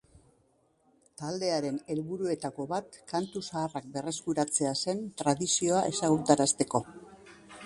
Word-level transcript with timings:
Taldearen 1.21 1.77
helburuetako 1.95 2.67
bat 2.73 2.97
kantu 3.13 3.43
zaharrak 3.51 3.87
berreskuratzea 3.99 4.73
zen, 4.87 5.05
tradizioa 5.23 5.87
ezagutarazteko. 5.95 6.85